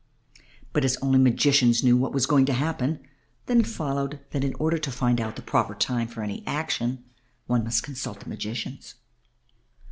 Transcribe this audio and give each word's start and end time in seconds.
But 0.73 0.83
as 0.83 0.97
only 0.97 1.19
magicians 1.19 1.83
knew 1.83 1.95
what 1.95 2.11
was 2.11 2.25
going 2.25 2.47
to 2.47 2.53
happen, 2.53 3.01
then 3.45 3.59
it 3.59 3.67
followed 3.67 4.19
that 4.31 4.43
in 4.43 4.55
order 4.55 4.79
to 4.79 4.91
find 4.91 5.21
out 5.21 5.35
the 5.35 5.43
proper 5.43 5.75
time 5.75 6.07
for 6.07 6.23
any 6.23 6.43
action 6.47 7.03
one 7.45 7.63
must 7.63 7.83
consult 7.83 8.21
the 8.21 8.27
magicians. 8.29 8.95